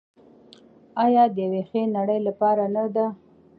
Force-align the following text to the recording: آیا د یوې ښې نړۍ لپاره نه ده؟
آیا 1.05 1.23
د 1.33 1.35
یوې 1.45 1.61
ښې 1.69 1.81
نړۍ 1.97 2.19
لپاره 2.27 2.63
نه 2.75 2.83
ده؟ 2.95 3.05